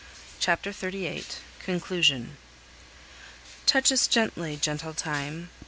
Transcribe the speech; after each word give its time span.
CHAPTER 0.39 0.71
XXXVIII. 0.71 1.23
CONCLUSION. 1.59 2.35
"Touch 3.67 3.91
us 3.91 4.07
gently, 4.07 4.57
gentle 4.57 4.95
Time! 4.95 5.51